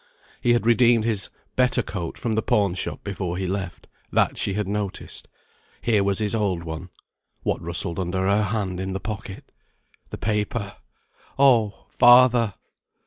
He 0.41 0.53
had 0.53 0.65
redeemed 0.65 1.03
his 1.03 1.29
better 1.55 1.83
coat 1.83 2.17
from 2.17 2.33
the 2.33 2.41
pawn 2.41 2.73
shop 2.73 3.03
before 3.03 3.37
he 3.37 3.45
left, 3.45 3.85
that 4.11 4.35
she 4.35 4.55
had 4.55 4.67
noticed. 4.67 5.27
Here 5.79 6.03
was 6.03 6.17
his 6.17 6.33
old 6.33 6.63
one. 6.63 6.89
What 7.43 7.61
rustled 7.61 7.99
under 7.99 8.21
her 8.27 8.45
hand 8.45 8.79
in 8.79 8.93
the 8.93 8.99
pocket? 8.99 9.51
The 10.09 10.17
paper! 10.17 10.75
"Oh! 11.37 11.85
Father!" 11.91 12.55